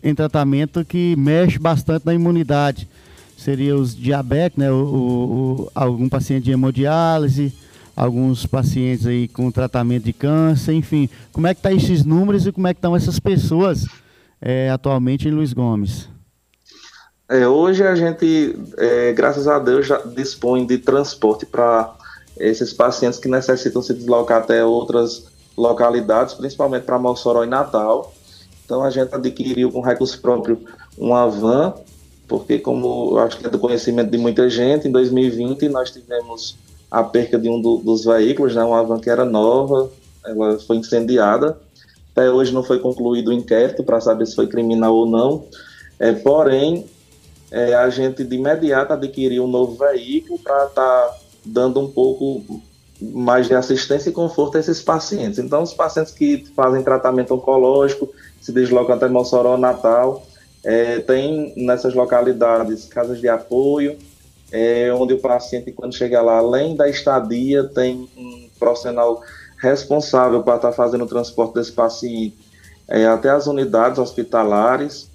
em 0.03 0.15
tratamento 0.15 0.85
que 0.85 1.17
mexe 1.17 1.59
bastante 1.59 2.07
na 2.07 2.15
imunidade. 2.15 2.89
Seria 3.37 3.77
os 3.77 3.95
diabéticos, 3.95 4.65
né? 4.65 4.71
O, 4.71 4.75
o, 4.75 5.63
o, 5.63 5.71
algum 5.75 6.09
paciente 6.09 6.45
de 6.45 6.53
hemodiálise, 6.53 7.53
alguns 7.95 8.47
pacientes 8.47 9.07
aí 9.07 9.29
com 9.29 9.51
tratamento 9.51 10.05
de 10.05 10.13
câncer, 10.13 10.73
enfim. 10.73 11.09
Como 11.33 11.47
é 11.47 11.55
que 11.55 11.63
tá 11.63 11.73
esses 11.73 12.05
números 12.05 12.47
e 12.47 12.53
como 12.53 12.67
é 12.67 12.75
que 12.75 12.79
estão 12.79 12.97
essas 12.97 13.19
pessoas 13.19 13.87
é, 14.41 14.71
atualmente 14.71 15.29
em 15.29 15.31
Luiz 15.31 15.53
Gomes? 15.53 16.09
É, 17.29 17.47
hoje 17.47 17.87
a 17.87 17.95
gente, 17.95 18.57
é, 18.79 19.13
graças 19.13 19.47
a 19.47 19.59
Deus, 19.59 19.87
já 19.87 19.99
dispõe 19.99 20.67
de 20.67 20.79
transporte 20.79 21.45
para 21.45 21.95
esses 22.39 22.73
pacientes 22.73 23.19
que 23.19 23.29
necessitam 23.29 23.83
se 23.83 23.93
deslocar 23.93 24.39
até 24.39 24.65
outras 24.65 25.27
localidades, 25.59 26.35
principalmente 26.35 26.85
para 26.85 26.99
Mossoró 26.99 27.45
e 27.45 27.47
Natal. 27.47 28.13
Então 28.65 28.83
a 28.83 28.91
gente 28.91 29.15
adquiriu 29.15 29.73
com 29.73 29.81
recurso 29.81 30.21
próprio 30.21 30.61
uma 30.97 31.29
van 31.29 31.75
porque 32.29 32.59
como 32.59 33.13
eu 33.13 33.19
acho 33.21 33.39
que 33.39 33.47
é 33.47 33.51
do 33.51 33.59
conhecimento 33.59 34.11
de 34.11 34.19
muita 34.19 34.49
gente, 34.51 34.87
em 34.87 34.93
2020 34.93 35.67
nós 35.71 35.91
tivemos 35.91 36.57
a 36.91 37.03
perca 37.03 37.39
de 37.39 37.49
um 37.49 37.61
do, 37.61 37.79
dos 37.79 38.05
veículos, 38.05 38.55
né, 38.55 38.63
uma 38.63 38.85
van 38.85 39.01
que 39.01 39.09
era 39.09 39.25
nova, 39.25 39.91
ela 40.25 40.59
foi 40.61 40.77
incendiada. 40.77 41.59
Até 42.13 42.31
hoje 42.31 42.53
não 42.53 42.63
foi 42.63 42.79
concluído 42.81 43.29
o 43.29 43.33
inquérito 43.33 43.83
para 43.83 44.01
saber 44.01 44.27
se 44.27 44.35
foi 44.35 44.47
criminal 44.47 44.95
ou 44.95 45.07
não. 45.07 45.47
É, 45.99 46.13
porém, 46.13 46.85
é, 47.51 47.75
a 47.75 47.89
gente 47.89 48.23
de 48.23 48.37
imediato 48.37 48.93
adquiriu 48.93 49.45
um 49.45 49.49
novo 49.49 49.75
veículo 49.77 50.39
para 50.39 50.67
estar 50.67 50.83
tá 50.83 51.19
dando 51.45 51.81
um 51.81 51.91
pouco 51.91 52.61
mais 53.01 53.47
de 53.47 53.55
assistência 53.55 54.11
e 54.11 54.13
conforto 54.13 54.57
a 54.57 54.61
esses 54.61 54.83
pacientes. 54.83 55.39
Então, 55.39 55.63
os 55.63 55.73
pacientes 55.73 56.13
que 56.13 56.45
fazem 56.55 56.83
tratamento 56.83 57.35
oncológico, 57.35 58.09
se 58.41 58.53
deslocam 58.53 58.97
até 58.97 59.09
Mossoró, 59.09 59.57
Natal, 59.57 60.27
é, 60.65 60.99
tem 61.01 61.53
nessas 61.57 61.95
localidades 61.95 62.87
casas 62.87 63.21
de 63.21 63.29
apoio, 63.29 63.97
é, 64.51 64.93
onde 64.93 65.15
o 65.15 65.19
paciente, 65.19 65.73
quando 65.73 65.95
chega 65.95 66.21
lá, 66.21 66.39
além 66.39 66.75
da 66.75 66.89
estadia, 66.89 67.65
tem 67.65 68.09
um 68.17 68.49
profissional 68.59 69.23
responsável 69.59 70.43
para 70.43 70.57
estar 70.57 70.73
fazendo 70.73 71.05
o 71.05 71.09
transporte 71.09 71.55
desse 71.55 71.73
paciente 71.73 72.37
é, 72.89 73.07
até 73.07 73.31
as 73.31 73.47
unidades 73.47 73.99
hospitalares. 73.99 75.09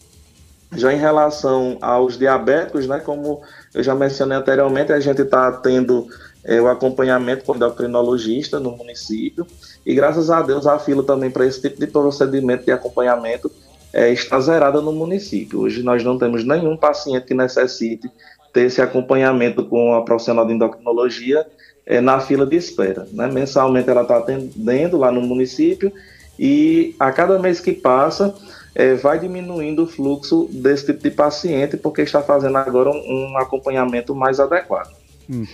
Já 0.76 0.94
em 0.94 0.98
relação 0.98 1.78
aos 1.82 2.18
diabéticos, 2.18 2.88
né, 2.88 3.00
como 3.00 3.42
eu 3.74 3.84
já 3.84 3.94
mencionei 3.96 4.38
anteriormente, 4.38 4.92
a 4.92 5.00
gente 5.00 5.22
está 5.22 5.52
tendo 5.52 6.08
é, 6.44 6.60
o 6.62 6.68
acompanhamento 6.68 7.46
com 7.46 7.54
o 7.54 7.56
endocrinologista 7.56 8.60
no 8.60 8.72
município 8.76 9.46
e 9.86 9.94
graças 9.94 10.30
a 10.30 10.42
Deus 10.42 10.68
a 10.68 10.78
fila 10.78 11.04
também 11.04 11.32
para 11.32 11.46
esse 11.46 11.62
tipo 11.62 11.80
de 11.80 11.88
procedimento 11.88 12.66
de 12.66 12.72
acompanhamento 12.72 13.52
é, 13.94 14.12
está 14.12 14.40
zerada 14.40 14.82
no 14.82 14.92
município. 14.92 15.62
Hoje 15.62 15.84
nós 15.84 16.04
não 16.04 16.18
temos 16.18 16.44
nenhum 16.44 16.76
paciente 16.76 17.28
que 17.28 17.34
necessite 17.34 18.10
ter 18.52 18.66
esse 18.66 18.82
acompanhamento 18.82 19.66
com 19.66 19.94
a 19.94 20.04
profissional 20.04 20.46
de 20.46 20.54
endocrinologia 20.54 21.46
é, 21.86 22.02
na 22.02 22.20
fila 22.20 22.46
de 22.46 22.56
espera. 22.56 23.08
Né? 23.12 23.28
Mensalmente 23.28 23.90
ela 23.90 24.02
está 24.02 24.18
atendendo 24.18 24.98
lá 24.98 25.12
no 25.12 25.22
município 25.22 25.92
e 26.40 26.96
a 27.00 27.12
cada 27.12 27.38
mês 27.38 27.60
que 27.60 27.72
passa 27.72 28.34
é, 28.76 28.96
vai 28.96 29.20
diminuindo 29.20 29.84
o 29.84 29.88
fluxo 29.88 30.50
desse 30.52 30.88
tipo 30.88 31.04
de 31.04 31.12
paciente 31.12 31.78
porque 31.78 32.02
está 32.02 32.22
fazendo 32.22 32.58
agora 32.58 32.90
um, 32.90 33.32
um 33.32 33.38
acompanhamento 33.38 34.16
mais 34.16 34.40
adequado. 34.40 34.92
Hum. 35.30 35.46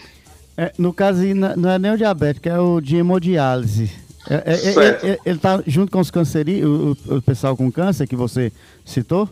É, 0.60 0.74
no 0.78 0.92
caso, 0.92 1.24
não 1.34 1.70
é 1.70 1.80
nem 1.80 1.94
o 1.94 1.98
diabético, 1.98 2.50
é 2.50 2.60
o 2.60 2.82
de 2.82 2.98
hemodiálise. 2.98 3.90
É, 4.30 4.36
é, 4.36 4.54
é, 4.54 5.12
é 5.12 5.20
ele 5.26 5.38
está 5.38 5.64
junto 5.66 5.90
com 5.90 6.02
os 6.02 6.12
cancerinos, 6.12 6.98
o, 7.08 7.16
o, 7.16 7.22
pessoal 7.22 7.56
com 7.56 7.72
câncer 7.72 8.06
que 8.06 8.16
você 8.16 8.52
citou? 8.84 9.30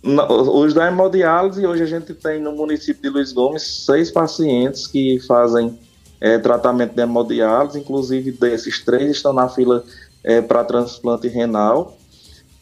Os 0.00 0.72
da 0.74 0.86
hemodiálise, 0.86 1.66
hoje 1.66 1.82
a 1.82 1.86
gente 1.86 2.14
tem 2.14 2.40
no 2.40 2.52
município 2.52 3.02
de 3.02 3.08
Luiz 3.08 3.32
Gomes 3.32 3.84
seis 3.84 4.12
pacientes 4.12 4.86
que 4.86 5.18
fazem 5.26 5.76
é, 6.20 6.38
tratamento 6.38 6.94
de 6.94 7.02
hemodiálise, 7.02 7.80
inclusive 7.80 8.30
desses 8.30 8.84
três 8.84 9.10
estão 9.10 9.32
na 9.32 9.48
fila 9.48 9.84
é, 10.22 10.40
para 10.40 10.62
transplante 10.62 11.26
renal. 11.26 11.98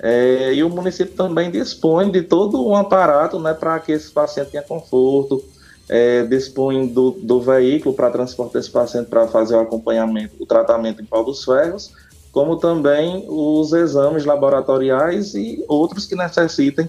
É, 0.01 0.55
e 0.55 0.65
o 0.65 0.71
município 0.71 1.15
também 1.15 1.51
dispõe 1.51 2.11
de 2.11 2.23
todo 2.23 2.67
um 2.67 2.75
aparato 2.75 3.39
né, 3.39 3.53
para 3.53 3.79
que 3.81 3.93
esse 3.93 4.11
paciente 4.11 4.53
tenha 4.53 4.63
conforto, 4.63 5.45
é, 5.89 6.25
dispõe 6.25 6.87
do, 6.87 7.13
do 7.13 7.41
veículo 7.41 7.95
para 7.95 8.11
transporte 8.11 8.55
desse 8.55 8.71
paciente 8.71 9.09
para 9.09 9.27
fazer 9.29 9.55
o 9.55 9.61
acompanhamento, 9.61 10.35
o 10.41 10.47
tratamento 10.47 11.03
em 11.03 11.05
pau 11.05 11.25
dos 11.25 11.45
ferros, 11.45 11.93
como 12.33 12.57
também 12.57 13.25
os 13.29 13.73
exames 13.73 14.25
laboratoriais 14.25 15.35
e 15.35 15.65
outros 15.69 16.07
que 16.07 16.15
necessitem 16.15 16.89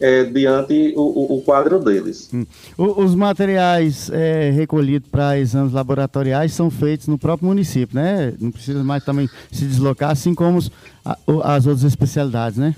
é, 0.00 0.24
diante 0.24 0.94
o, 0.96 1.36
o, 1.36 1.42
quadro 1.42 1.78
deles. 1.80 2.30
Hum. 2.32 2.46
os 2.76 3.14
materiais 3.14 4.08
é, 4.12 4.50
recolhidos 4.50 5.08
para 5.08 5.38
exames 5.38 5.72
laboratoriais 5.72 6.52
são 6.52 6.70
feitos 6.70 7.08
no 7.08 7.18
próprio 7.18 7.48
município, 7.48 7.96
né? 7.96 8.32
Não 8.40 8.50
precisa 8.50 8.82
mais 8.84 9.04
também 9.04 9.28
se 9.50 9.64
deslocar, 9.64 10.10
assim 10.10 10.34
como 10.34 10.58
os, 10.58 10.70
a, 11.04 11.18
as 11.56 11.66
outras 11.66 11.84
especialidades, 11.84 12.58
né? 12.58 12.76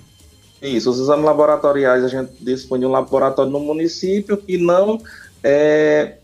Isso, 0.63 0.91
os 0.91 0.99
exames 0.99 1.25
laboratoriais 1.25 2.05
a 2.05 2.09
gente 2.09 2.33
dispõe 2.41 2.81
de 2.81 2.87
um 2.87 2.91
laboratório 2.91 3.51
no 3.51 3.61
município 3.61 4.37
que 4.37 4.59
não 4.59 5.01
é, 5.43 6.17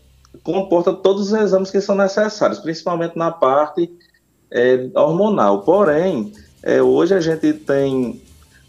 comporta 0.43 0.93
todos 0.93 1.31
os 1.31 1.39
exames 1.39 1.71
que 1.71 1.81
são 1.81 1.95
necessários, 1.95 2.59
principalmente 2.59 3.17
na 3.17 3.31
parte 3.31 3.91
é, 4.51 4.89
hormonal. 4.95 5.61
Porém, 5.61 6.33
é, 6.63 6.81
hoje 6.81 7.13
a 7.13 7.19
gente 7.19 7.53
tem 7.53 8.21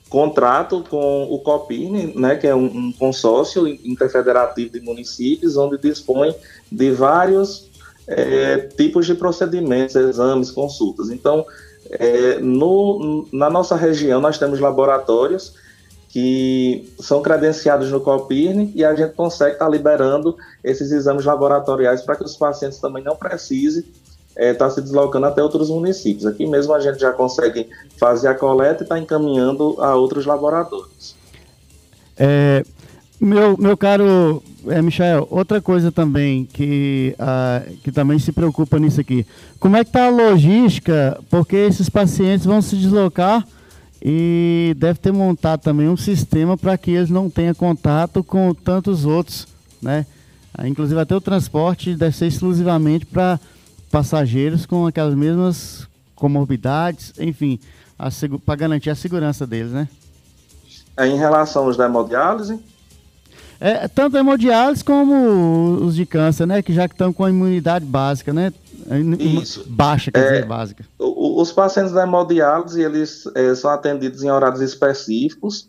contrato 0.09 0.83
com 0.89 1.25
o 1.25 1.39
COPIRN, 1.41 2.15
né, 2.17 2.37
que 2.37 2.47
é 2.47 2.55
um, 2.55 2.65
um, 2.65 2.93
consórcio 2.93 3.67
interfederativo 3.67 4.73
de 4.73 4.81
municípios, 4.81 5.57
onde 5.57 5.77
dispõe 5.79 6.35
de 6.73 6.91
vários 6.91 7.69
é, 8.07 8.57
tipos 8.77 9.07
de 9.07 9.15
procedimentos, 9.15 9.95
exames, 9.95 10.51
consultas. 10.51 11.11
Então, 11.11 11.45
é, 11.91 12.39
no, 12.39 13.29
na 13.33 13.51
nossa 13.51 13.77
região, 13.77 14.21
nós 14.21 14.39
temos 14.39 14.61
laboratórios 14.61 15.55
que 16.09 16.91
são 16.99 17.21
credenciados 17.21 17.91
no 17.91 18.01
COPIRN 18.01 18.73
e 18.75 18.85
a 18.85 18.95
gente 18.95 19.13
consegue 19.13 19.53
estar 19.53 19.67
tá 19.67 19.71
liberando 19.71 20.37
esses 20.65 20.91
exames 20.91 21.25
laboratoriais 21.25 22.03
para 22.03 22.17
que 22.17 22.25
os 22.25 22.37
pacientes 22.37 22.79
também 22.79 23.03
não 23.05 23.15
precisem 23.15 23.85
estar 24.31 24.43
é, 24.43 24.55
tá 24.55 24.71
se 24.71 24.81
deslocando 24.81 25.27
até 25.27 25.43
outros 25.43 25.69
municípios. 25.69 26.25
Aqui 26.25 26.47
mesmo 26.47 26.73
a 26.73 26.81
gente 26.81 26.99
já 26.99 27.13
consegue 27.13 27.69
fazer 27.99 28.29
a 28.29 28.35
coleta 28.35 28.83
e 28.83 28.85
está 28.85 28.99
encaminhando 28.99 29.77
a 29.81 29.95
outros 29.95 30.25
laboratórios. 30.25 31.15
É, 32.17 32.65
meu, 33.21 33.57
meu 33.59 33.77
caro 33.77 34.43
é, 34.67 34.81
Michel, 34.81 35.27
outra 35.31 35.61
coisa 35.61 35.93
também 35.93 36.45
que, 36.47 37.15
que 37.83 37.93
também 37.93 38.19
se 38.19 38.33
preocupa 38.33 38.79
nisso 38.79 39.01
aqui. 39.01 39.27
Como 39.61 39.77
é 39.77 39.85
que 39.85 39.91
está 39.91 40.07
a 40.07 40.11
logística? 40.11 41.21
Porque 41.29 41.57
esses 41.57 41.89
pacientes 41.91 42.47
vão 42.47 42.63
se 42.63 42.77
deslocar 42.77 43.47
e 44.03 44.75
deve 44.77 44.99
ter 44.99 45.13
montado 45.13 45.61
também 45.61 45.89
um 45.89 45.97
sistema 45.97 46.57
para 46.57 46.79
que 46.79 46.93
eles 46.93 47.11
não 47.11 47.29
tenham 47.29 47.55
contato 47.55 48.23
com 48.23 48.55
tantos 48.55 49.05
outros, 49.05 49.47
né? 49.83 50.07
Ah, 50.55 50.67
inclusive 50.69 51.01
até 51.01 51.15
o 51.15 51.21
transporte 51.21 51.95
deve 51.95 52.17
ser 52.17 52.27
exclusivamente 52.27 53.07
para 53.07 53.39
passageiros 53.91 54.67
com 54.67 54.87
aquelas 54.87 55.15
mesmas 55.15 55.87
comorbidades, 56.15 57.13
enfim, 57.19 57.59
para 58.45 58.57
garantir 58.57 58.91
a 58.91 58.95
segurança 58.95 59.47
deles, 59.47 59.73
né? 59.73 59.89
É, 60.97 61.07
em 61.07 61.17
relação 61.17 61.65
aos 61.65 61.77
da 61.77 61.87
hemodiálise? 61.87 62.59
É, 63.61 63.89
tanto 63.89 64.17
a 64.17 64.21
hemodiálise 64.21 64.85
como 64.85 65.85
os 65.85 65.95
de 65.95 66.07
câncer, 66.07 66.47
né? 66.47 66.63
Que 66.63 66.73
já 66.73 66.87
estão 66.87 67.13
com 67.13 67.25
a 67.25 67.31
imunidade 67.31 67.85
básica, 67.85 68.33
né? 68.33 68.53
Isso. 69.19 69.65
Baixa, 69.69 70.11
quer 70.11 70.21
é, 70.21 70.31
dizer, 70.33 70.45
básica. 70.47 70.85
Os 70.99 71.53
pacientes 71.53 71.93
da 71.93 72.05
hemodiálise, 72.05 72.81
eles 72.81 73.25
é, 73.35 73.55
são 73.55 73.71
atendidos 73.71 74.23
em 74.23 74.31
horários 74.31 74.61
específicos 74.61 75.69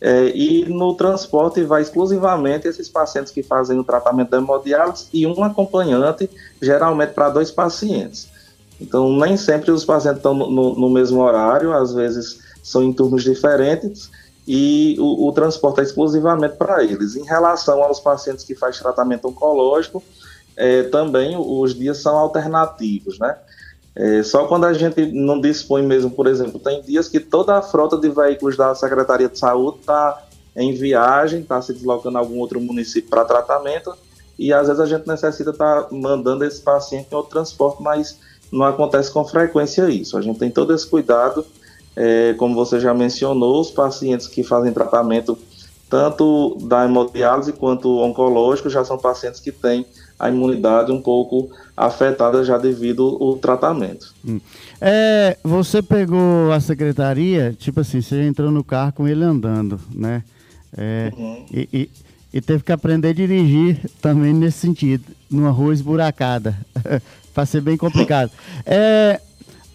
é, 0.00 0.28
e 0.34 0.64
no 0.66 0.94
transporte 0.94 1.62
vai 1.62 1.82
exclusivamente 1.82 2.66
esses 2.66 2.88
pacientes 2.88 3.32
que 3.32 3.42
fazem 3.42 3.78
o 3.78 3.84
tratamento 3.84 4.30
da 4.30 4.38
hemodiálise 4.38 5.06
e 5.12 5.26
um 5.26 5.44
acompanhante, 5.44 6.30
geralmente 6.60 7.12
para 7.12 7.28
dois 7.28 7.50
pacientes. 7.50 8.28
Então, 8.80 9.12
nem 9.18 9.36
sempre 9.36 9.70
os 9.70 9.84
pacientes 9.84 10.18
estão 10.18 10.32
no, 10.32 10.50
no, 10.50 10.74
no 10.74 10.90
mesmo 10.90 11.20
horário, 11.20 11.72
às 11.72 11.92
vezes 11.92 12.38
são 12.62 12.82
em 12.82 12.92
turnos 12.92 13.22
diferentes 13.22 14.10
e 14.46 14.96
o, 14.98 15.28
o 15.28 15.32
transporte 15.32 15.80
é 15.80 15.82
exclusivamente 15.82 16.56
para 16.56 16.82
eles. 16.82 17.14
Em 17.14 17.24
relação 17.24 17.82
aos 17.82 18.00
pacientes 18.00 18.44
que 18.44 18.54
fazem 18.54 18.80
tratamento 18.80 19.28
oncológico, 19.28 20.02
é, 20.60 20.82
também 20.82 21.36
os 21.38 21.74
dias 21.74 21.98
são 21.98 22.18
alternativos, 22.18 23.18
né? 23.18 23.34
É, 23.96 24.22
só 24.22 24.46
quando 24.46 24.66
a 24.66 24.72
gente 24.74 25.10
não 25.10 25.40
dispõe 25.40 25.82
mesmo, 25.82 26.10
por 26.10 26.26
exemplo, 26.26 26.60
tem 26.60 26.82
dias 26.82 27.08
que 27.08 27.18
toda 27.18 27.56
a 27.56 27.62
frota 27.62 27.96
de 27.96 28.10
veículos 28.10 28.58
da 28.58 28.74
Secretaria 28.74 29.28
de 29.28 29.38
Saúde 29.38 29.78
está 29.80 30.22
em 30.54 30.74
viagem, 30.74 31.40
está 31.40 31.62
se 31.62 31.72
deslocando 31.72 32.18
a 32.18 32.20
algum 32.20 32.38
outro 32.38 32.60
município 32.60 33.08
para 33.08 33.24
tratamento, 33.24 33.92
e 34.38 34.52
às 34.52 34.66
vezes 34.66 34.80
a 34.80 34.86
gente 34.86 35.08
necessita 35.08 35.50
estar 35.50 35.84
tá 35.84 35.88
mandando 35.90 36.44
esse 36.44 36.60
paciente 36.60 37.08
em 37.10 37.14
outro 37.14 37.32
transporte, 37.32 37.82
mas 37.82 38.18
não 38.52 38.64
acontece 38.66 39.10
com 39.10 39.24
frequência 39.24 39.88
isso. 39.88 40.16
A 40.18 40.20
gente 40.20 40.38
tem 40.38 40.50
todo 40.50 40.74
esse 40.74 40.86
cuidado, 40.86 41.44
é, 41.96 42.34
como 42.34 42.54
você 42.54 42.78
já 42.78 42.92
mencionou, 42.92 43.60
os 43.60 43.70
pacientes 43.70 44.26
que 44.26 44.44
fazem 44.44 44.72
tratamento 44.72 45.38
tanto 45.88 46.56
da 46.60 46.84
hemodiálise 46.84 47.52
quanto 47.52 47.98
oncológico 47.98 48.70
já 48.70 48.84
são 48.84 48.96
pacientes 48.96 49.40
que 49.40 49.50
têm 49.50 49.84
a 50.20 50.28
imunidade 50.28 50.92
um 50.92 51.00
pouco 51.00 51.50
afetada 51.74 52.44
já 52.44 52.58
devido 52.58 53.16
ao 53.18 53.38
tratamento. 53.38 54.12
Hum. 54.26 54.38
É, 54.78 55.38
você 55.42 55.80
pegou 55.80 56.52
a 56.52 56.60
secretaria, 56.60 57.56
tipo 57.58 57.80
assim, 57.80 58.02
você 58.02 58.22
entrou 58.22 58.50
no 58.50 58.62
carro 58.62 58.92
com 58.92 59.08
ele 59.08 59.24
andando, 59.24 59.80
né? 59.94 60.22
É, 60.76 61.10
uhum. 61.16 61.46
e, 61.50 61.68
e, 61.72 61.90
e, 62.34 62.40
teve 62.40 62.62
que 62.62 62.70
aprender 62.70 63.08
a 63.08 63.12
dirigir 63.12 63.90
também 64.00 64.32
nesse 64.32 64.58
sentido, 64.58 65.04
numa 65.28 65.50
rua 65.50 65.72
esburacada, 65.72 66.54
para 67.34 67.46
ser 67.46 67.62
bem 67.62 67.76
complicado. 67.76 68.30
É, 68.64 69.20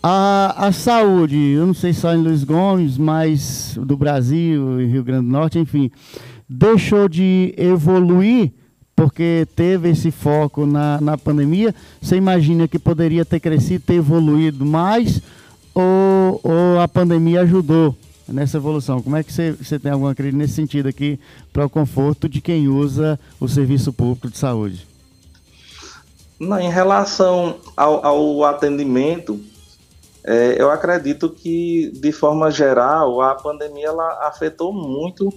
a, 0.01 0.67
a 0.67 0.71
saúde, 0.71 1.35
eu 1.35 1.65
não 1.65 1.73
sei 1.73 1.91
só 1.91 2.13
em 2.13 2.21
Luiz 2.21 2.43
Gomes, 2.43 2.97
mas 2.97 3.77
do 3.81 3.97
Brasil, 3.97 4.79
em 4.79 4.87
Rio 4.87 5.03
Grande 5.03 5.25
do 5.25 5.31
Norte, 5.31 5.57
enfim, 5.57 5.91
deixou 6.47 7.09
de 7.09 7.53
evoluir 7.57 8.53
porque 8.95 9.47
teve 9.55 9.89
esse 9.89 10.09
foco 10.09 10.65
na, 10.65 11.01
na 11.01 11.17
pandemia? 11.17 11.75
Você 12.01 12.15
imagina 12.15 12.67
que 12.67 12.79
poderia 12.79 13.25
ter 13.25 13.39
crescido, 13.39 13.83
ter 13.85 13.95
evoluído 13.95 14.65
mais 14.65 15.21
ou, 15.73 16.39
ou 16.41 16.79
a 16.79 16.87
pandemia 16.87 17.41
ajudou 17.41 17.95
nessa 18.27 18.57
evolução? 18.57 19.01
Como 19.01 19.17
é 19.17 19.23
que 19.23 19.33
você, 19.33 19.51
você 19.51 19.77
tem 19.77 19.91
alguma 19.91 20.15
crítica 20.15 20.37
nesse 20.37 20.53
sentido 20.53 20.87
aqui 20.87 21.19
para 21.51 21.65
o 21.65 21.69
conforto 21.69 22.29
de 22.29 22.39
quem 22.39 22.69
usa 22.69 23.19
o 23.39 23.47
serviço 23.47 23.91
público 23.91 24.29
de 24.29 24.37
saúde? 24.37 24.87
Não, 26.39 26.59
em 26.59 26.69
relação 26.69 27.57
ao, 27.75 28.05
ao 28.05 28.43
atendimento, 28.45 29.39
é, 30.23 30.55
eu 30.57 30.71
acredito 30.71 31.29
que, 31.29 31.91
de 31.93 32.11
forma 32.11 32.49
geral, 32.49 33.21
a 33.21 33.35
pandemia 33.35 33.87
ela 33.87 34.27
afetou 34.27 34.73
muito 34.73 35.31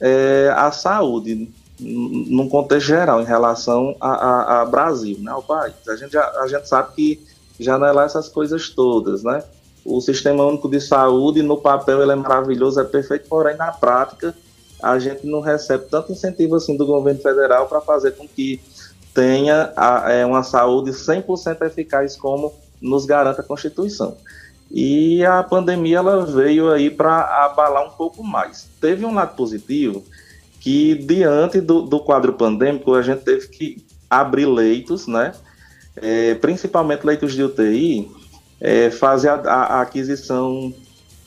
é, 0.00 0.52
a 0.56 0.72
saúde, 0.72 1.48
num 1.82 2.48
contexto 2.48 2.86
geral, 2.86 3.20
em 3.20 3.24
relação 3.24 3.96
a, 4.00 4.10
a, 4.10 4.62
a 4.62 4.64
Brasil, 4.64 5.18
né, 5.20 5.30
ao 5.30 5.42
país. 5.42 5.74
A 5.88 5.96
gente, 5.96 6.12
já, 6.12 6.26
a 6.40 6.46
gente 6.46 6.68
sabe 6.68 6.94
que 6.94 7.26
já 7.58 7.78
não 7.78 7.86
é 7.86 7.92
lá 7.92 8.04
essas 8.04 8.28
coisas 8.28 8.70
todas, 8.70 9.22
né? 9.22 9.42
O 9.84 10.00
Sistema 10.00 10.44
Único 10.44 10.68
de 10.68 10.80
Saúde, 10.80 11.42
no 11.42 11.56
papel, 11.56 12.02
ele 12.02 12.12
é 12.12 12.16
maravilhoso, 12.16 12.80
é 12.80 12.84
perfeito, 12.84 13.28
porém, 13.28 13.56
na 13.56 13.72
prática, 13.72 14.34
a 14.82 14.98
gente 14.98 15.26
não 15.26 15.40
recebe 15.40 15.86
tanto 15.90 16.12
incentivo 16.12 16.56
assim 16.56 16.76
do 16.76 16.86
governo 16.86 17.20
federal 17.20 17.66
para 17.66 17.80
fazer 17.80 18.12
com 18.12 18.26
que 18.26 18.60
tenha 19.14 19.72
a, 19.76 20.10
é, 20.10 20.24
uma 20.24 20.42
saúde 20.42 20.90
100% 20.92 21.62
eficaz 21.62 22.16
como 22.16 22.52
nos 22.80 23.04
garante 23.04 23.40
a 23.40 23.44
Constituição. 23.44 24.16
E 24.70 25.24
a 25.24 25.42
pandemia 25.42 25.98
ela 25.98 26.24
veio 26.24 26.72
aí 26.72 26.90
para 26.90 27.44
abalar 27.44 27.86
um 27.86 27.90
pouco 27.90 28.24
mais. 28.24 28.66
Teve 28.80 29.04
um 29.04 29.14
lado 29.14 29.36
positivo 29.36 30.02
que 30.62 30.94
diante 30.94 31.60
do, 31.60 31.82
do 31.82 31.98
quadro 31.98 32.34
pandêmico 32.34 32.94
a 32.94 33.02
gente 33.02 33.22
teve 33.22 33.48
que 33.48 33.84
abrir 34.08 34.46
leitos, 34.46 35.08
né? 35.08 35.32
É, 35.96 36.36
principalmente 36.36 37.04
leitos 37.04 37.34
de 37.34 37.42
UTI, 37.42 38.08
é, 38.60 38.88
fazer 38.88 39.28
a, 39.28 39.34
a 39.34 39.80
aquisição 39.82 40.72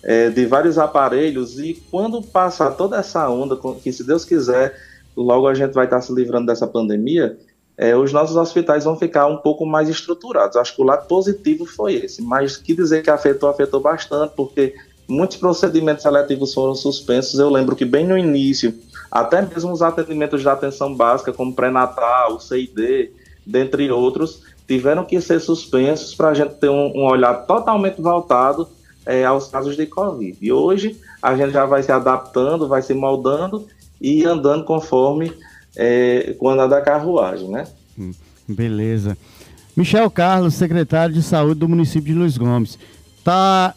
é, 0.01 0.29
de 0.29 0.45
vários 0.45 0.77
aparelhos 0.77 1.59
e 1.59 1.73
quando 1.91 2.21
passar 2.21 2.71
toda 2.71 2.97
essa 2.97 3.29
onda, 3.29 3.59
que 3.83 3.91
se 3.91 4.05
Deus 4.05 4.23
quiser, 4.23 4.73
logo 5.17 5.47
a 5.47 5.53
gente 5.53 5.73
vai 5.73 5.83
estar 5.83 5.99
se 5.99 6.13
livrando 6.13 6.45
dessa 6.45 6.65
pandemia, 6.65 7.37
é, 7.77 7.93
os 7.93 8.13
nossos 8.13 8.37
hospitais 8.37 8.85
vão 8.85 8.97
ficar 8.97 9.27
um 9.27 9.37
pouco 9.37 9.65
mais 9.65 9.89
estruturados. 9.89 10.55
Acho 10.55 10.73
que 10.73 10.81
o 10.81 10.85
lado 10.85 11.07
positivo 11.07 11.65
foi 11.65 11.95
esse, 11.95 12.21
mas 12.21 12.55
que 12.55 12.73
dizer 12.73 13.03
que 13.03 13.09
afetou, 13.09 13.49
afetou 13.49 13.81
bastante, 13.81 14.33
porque 14.33 14.73
muitos 15.07 15.37
procedimentos 15.37 16.03
seletivos 16.03 16.53
foram 16.53 16.75
suspensos. 16.75 17.39
Eu 17.39 17.49
lembro 17.49 17.75
que 17.75 17.85
bem 17.85 18.05
no 18.05 18.17
início, 18.17 18.73
até 19.11 19.41
mesmo 19.41 19.71
os 19.71 19.81
atendimentos 19.81 20.41
de 20.41 20.49
atenção 20.49 20.93
básica, 20.95 21.31
como 21.31 21.53
pré-natal, 21.53 22.39
CID, 22.39 23.11
dentre 23.45 23.91
outros, 23.91 24.41
tiveram 24.67 25.05
que 25.05 25.21
ser 25.21 25.39
suspensos 25.39 26.15
para 26.15 26.29
a 26.29 26.33
gente 26.33 26.55
ter 26.55 26.69
um, 26.69 26.91
um, 26.95 27.05
olhar 27.05 27.33
totalmente 27.45 28.01
voltado 28.01 28.67
é, 29.05 29.23
aos 29.23 29.47
casos 29.47 29.75
de 29.75 29.85
Covid. 29.85 30.37
E 30.41 30.51
hoje 30.51 30.99
a 31.21 31.35
gente 31.35 31.51
já 31.51 31.65
vai 31.65 31.83
se 31.83 31.91
adaptando, 31.91 32.67
vai 32.67 32.81
se 32.81 32.93
moldando 32.93 33.67
e 34.01 34.25
andando 34.25 34.65
conforme 34.65 35.31
é, 35.75 36.35
quando 36.39 36.61
anda 36.61 36.77
a 36.77 36.81
carruagem, 36.81 37.49
né? 37.49 37.67
Hum, 37.97 38.11
beleza. 38.47 39.17
Michel 39.75 40.09
Carlos, 40.09 40.55
secretário 40.55 41.13
de 41.13 41.21
Saúde 41.21 41.59
do 41.59 41.69
município 41.69 42.13
de 42.13 42.19
Luiz 42.19 42.37
Gomes. 42.37 42.79
Tá, 43.25 43.73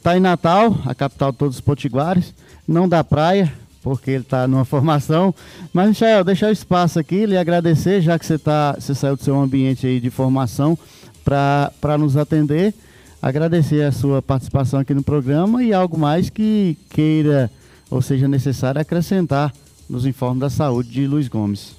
tá 0.00 0.16
em 0.16 0.20
Natal, 0.20 0.78
a 0.86 0.94
capital 0.94 1.32
de 1.32 1.38
todos 1.38 1.56
os 1.56 1.60
potiguares, 1.60 2.32
não 2.68 2.88
da 2.88 3.02
praia, 3.02 3.52
porque 3.82 4.12
ele 4.12 4.22
está 4.22 4.46
numa 4.46 4.62
formação. 4.64 5.34
Mas, 5.72 5.88
Michel, 5.88 6.22
deixar 6.22 6.50
o 6.50 6.52
espaço 6.52 7.00
aqui, 7.00 7.26
lhe 7.26 7.36
agradecer, 7.36 8.00
já 8.00 8.16
que 8.16 8.24
você, 8.24 8.38
tá, 8.38 8.76
você 8.78 8.94
saiu 8.94 9.16
do 9.16 9.24
seu 9.24 9.36
ambiente 9.40 9.88
aí 9.88 9.98
de 9.98 10.08
formação 10.08 10.78
para 11.24 11.98
nos 11.98 12.16
atender. 12.16 12.72
Agradecer 13.20 13.82
a 13.82 13.90
sua 13.90 14.22
participação 14.22 14.78
aqui 14.78 14.94
no 14.94 15.02
programa 15.02 15.64
e 15.64 15.74
algo 15.74 15.98
mais 15.98 16.30
que 16.30 16.78
queira 16.88 17.50
ou 17.90 18.00
seja 18.00 18.28
necessário 18.28 18.80
acrescentar 18.80 19.52
nos 19.90 20.06
informes 20.06 20.38
da 20.38 20.48
saúde 20.48 20.90
de 20.90 21.08
Luiz 21.08 21.26
Gomes. 21.26 21.74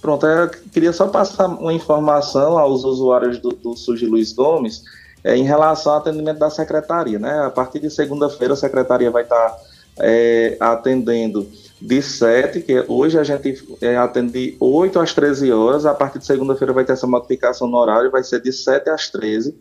Pronto, 0.00 0.24
eu 0.24 0.48
queria 0.72 0.92
só 0.94 1.06
passar 1.06 1.48
uma 1.48 1.72
informação 1.74 2.56
aos 2.56 2.82
usuários 2.82 3.38
do, 3.38 3.50
do 3.50 3.76
SUS 3.76 4.00
de 4.00 4.06
Luiz 4.06 4.32
Gomes 4.32 4.82
é, 5.24 5.36
em 5.36 5.42
relação 5.42 5.92
ao 5.92 5.98
atendimento 5.98 6.38
da 6.38 6.50
secretaria. 6.50 7.18
Né? 7.18 7.46
A 7.46 7.50
partir 7.50 7.80
de 7.80 7.90
segunda-feira, 7.90 8.52
a 8.52 8.56
secretaria 8.56 9.10
vai 9.10 9.22
estar 9.22 9.56
é, 9.98 10.56
atendendo 10.60 11.48
de 11.80 12.00
7, 12.00 12.60
que 12.60 12.84
hoje 12.86 13.18
a 13.18 13.24
gente 13.24 13.76
é, 13.80 13.96
atende 13.96 14.32
de 14.32 14.56
8 14.60 15.00
às 15.00 15.12
13 15.12 15.52
horas, 15.52 15.86
a 15.86 15.94
partir 15.94 16.18
de 16.18 16.26
segunda-feira 16.26 16.72
vai 16.72 16.84
ter 16.84 16.92
essa 16.92 17.06
modificação 17.06 17.66
no 17.66 17.76
horário, 17.76 18.10
vai 18.10 18.22
ser 18.22 18.40
de 18.40 18.52
7 18.52 18.90
às 18.90 19.08
13. 19.08 19.54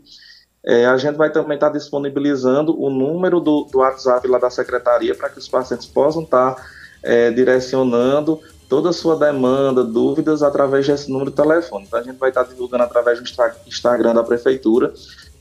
É, 0.65 0.85
a 0.85 0.95
gente 0.95 1.15
vai 1.15 1.29
também 1.29 1.55
estar 1.55 1.69
disponibilizando 1.69 2.79
o 2.81 2.89
número 2.89 3.41
do, 3.41 3.65
do 3.65 3.79
WhatsApp 3.79 4.25
lá 4.27 4.37
da 4.37 4.49
secretaria 4.49 5.13
para 5.13 5.29
que 5.29 5.37
os 5.37 5.49
pacientes 5.49 5.85
possam 5.85 6.23
estar 6.23 6.55
é, 7.03 7.31
direcionando 7.31 8.39
toda 8.69 8.89
a 8.89 8.93
sua 8.93 9.17
demanda, 9.17 9.83
dúvidas 9.83 10.41
através 10.41 10.87
desse 10.87 11.11
número 11.11 11.29
de 11.29 11.35
telefone. 11.35 11.85
Então 11.85 11.99
a 11.99 12.03
gente 12.03 12.17
vai 12.17 12.29
estar 12.29 12.43
divulgando 12.43 12.83
através 12.83 13.19
do 13.19 13.25
Instagram 13.67 14.13
da 14.15 14.23
prefeitura, 14.23 14.93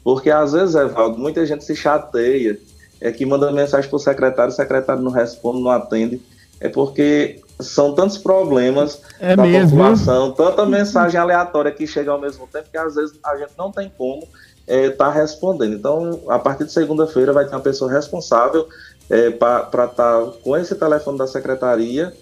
porque 0.02 0.30
às 0.30 0.52
vezes, 0.52 0.74
Evaldo, 0.74 1.18
muita 1.18 1.44
gente 1.46 1.64
se 1.64 1.76
chateia, 1.76 2.58
é 3.00 3.10
que 3.10 3.26
manda 3.26 3.50
mensagem 3.50 3.88
para 3.88 3.96
o 3.96 4.00
secretário, 4.00 4.52
o 4.52 4.56
secretário 4.56 5.02
não 5.02 5.10
responde, 5.10 5.62
não 5.62 5.70
atende. 5.70 6.20
É 6.60 6.68
porque 6.68 7.40
são 7.60 7.92
tantos 7.94 8.18
problemas 8.18 9.02
é 9.18 9.34
da 9.34 9.42
mesmo? 9.42 9.70
população, 9.70 10.30
tanta 10.30 10.64
mensagem 10.64 11.18
aleatória 11.18 11.72
que 11.72 11.86
chega 11.86 12.10
ao 12.10 12.20
mesmo 12.20 12.46
tempo 12.46 12.68
que 12.70 12.78
às 12.78 12.94
vezes 12.94 13.18
a 13.24 13.36
gente 13.36 13.52
não 13.58 13.72
tem 13.72 13.90
como 13.96 14.22
estar 14.22 14.66
é, 14.66 14.90
tá 14.90 15.10
respondendo. 15.10 15.74
Então, 15.74 16.20
a 16.28 16.38
partir 16.38 16.64
de 16.64 16.72
segunda-feira 16.72 17.32
vai 17.32 17.44
ter 17.44 17.54
uma 17.54 17.60
pessoa 17.60 17.90
responsável 17.90 18.68
é, 19.10 19.30
para 19.30 19.62
estar 19.62 19.86
tá 19.86 20.32
com 20.42 20.56
esse 20.56 20.74
telefone 20.74 21.18
da 21.18 21.26
secretaria, 21.26 22.12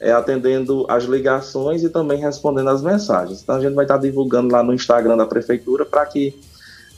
é, 0.00 0.10
atendendo 0.12 0.86
as 0.88 1.04
ligações 1.04 1.82
e 1.82 1.90
também 1.90 2.18
respondendo 2.18 2.70
as 2.70 2.82
mensagens. 2.82 3.42
Então 3.42 3.56
a 3.56 3.60
gente 3.60 3.74
vai 3.74 3.84
estar 3.84 3.96
tá 3.96 4.00
divulgando 4.00 4.52
lá 4.52 4.62
no 4.62 4.72
Instagram 4.72 5.16
da 5.16 5.26
prefeitura 5.26 5.84
para 5.84 6.06
que 6.06 6.40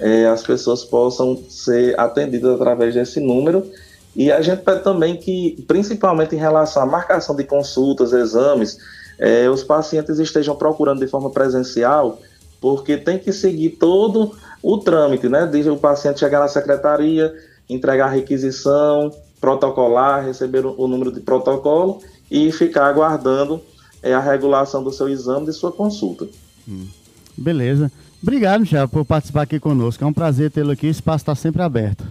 é, 0.02 0.26
as 0.26 0.42
pessoas 0.42 0.84
possam 0.84 1.40
ser 1.48 1.98
atendidas 1.98 2.56
através 2.56 2.92
desse 2.92 3.20
número. 3.20 3.64
E 4.16 4.32
a 4.32 4.42
gente 4.42 4.62
pede 4.62 4.82
também 4.82 5.16
que, 5.16 5.64
principalmente 5.66 6.34
em 6.34 6.38
relação 6.38 6.82
à 6.82 6.86
marcação 6.86 7.36
de 7.36 7.44
consultas, 7.44 8.12
exames, 8.12 8.76
é, 9.16 9.48
os 9.48 9.62
pacientes 9.62 10.18
estejam 10.18 10.56
procurando 10.56 10.98
de 10.98 11.06
forma 11.06 11.30
presencial, 11.30 12.20
porque 12.60 12.96
tem 12.96 13.16
que 13.16 13.32
seguir 13.32 13.70
todo 13.70 14.36
o 14.60 14.76
trâmite, 14.78 15.28
né? 15.28 15.46
Desde 15.46 15.70
o 15.70 15.76
paciente 15.76 16.18
chegar 16.18 16.40
na 16.40 16.48
secretaria, 16.48 17.32
entregar 17.70 18.06
a 18.06 18.10
requisição, 18.10 19.12
protocolar, 19.40 20.24
receber 20.24 20.66
o, 20.66 20.88
número 20.88 21.12
de 21.12 21.20
protocolo 21.20 22.00
e 22.28 22.50
ficar 22.50 22.86
aguardando 22.86 23.60
é, 24.02 24.12
a 24.12 24.20
regulação 24.20 24.82
do 24.82 24.92
seu 24.92 25.08
exame 25.08 25.48
e 25.48 25.52
sua 25.52 25.70
consulta. 25.70 26.26
Hum. 26.68 26.86
Beleza. 27.36 27.90
Obrigado, 28.22 28.60
Michel, 28.60 28.88
por 28.88 29.04
participar 29.04 29.42
aqui 29.42 29.58
conosco. 29.58 30.04
É 30.04 30.06
um 30.06 30.12
prazer 30.12 30.50
tê-lo 30.50 30.70
aqui, 30.70 30.86
o 30.86 30.90
espaço 30.90 31.22
está 31.22 31.34
sempre 31.34 31.60
aberto. 31.60 32.04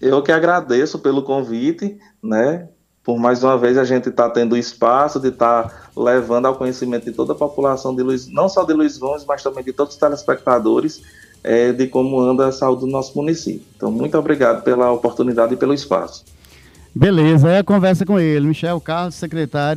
Eu 0.00 0.22
que 0.22 0.32
agradeço 0.32 0.98
pelo 0.98 1.22
convite, 1.22 1.98
né? 2.22 2.68
Por 3.04 3.18
mais 3.18 3.42
uma 3.42 3.56
vez 3.56 3.76
a 3.76 3.84
gente 3.84 4.08
está 4.08 4.28
tendo 4.30 4.56
espaço 4.56 5.20
de 5.20 5.28
estar 5.28 5.64
tá 5.64 5.90
levando 5.96 6.46
ao 6.46 6.56
conhecimento 6.56 7.04
de 7.04 7.12
toda 7.12 7.32
a 7.32 7.36
população 7.36 7.94
de 7.94 8.02
Luiz, 8.02 8.28
não 8.28 8.48
só 8.48 8.64
de 8.64 8.72
Luiz 8.72 8.96
Gomes, 8.96 9.24
mas 9.26 9.42
também 9.42 9.64
de 9.64 9.72
todos 9.72 9.94
os 9.94 10.00
telespectadores, 10.00 11.02
é, 11.42 11.72
de 11.72 11.86
como 11.86 12.18
anda 12.20 12.48
a 12.48 12.52
saúde 12.52 12.82
do 12.82 12.86
nosso 12.86 13.16
município. 13.16 13.62
Então, 13.76 13.90
muito 13.90 14.16
obrigado 14.16 14.62
pela 14.62 14.90
oportunidade 14.90 15.54
e 15.54 15.56
pelo 15.56 15.74
espaço. 15.74 16.24
Beleza, 16.94 17.48
é 17.48 17.58
a 17.58 17.64
conversa 17.64 18.04
com 18.04 18.18
ele, 18.18 18.46
Michel 18.46 18.80
Carlos, 18.80 19.14
secretário 19.14 19.76